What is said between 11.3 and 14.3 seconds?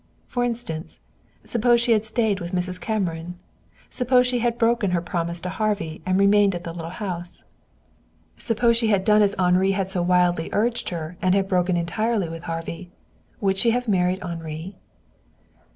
had broken entirely with Harvey? Would she have married